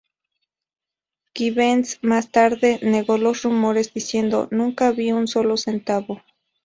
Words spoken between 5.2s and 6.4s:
solo centavo.